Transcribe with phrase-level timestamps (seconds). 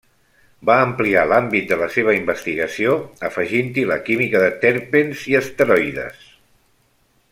[0.69, 2.97] Va ampliar l'àmbit de la seva investigació,
[3.31, 6.29] afegint-hi la química de terpens i esteroides.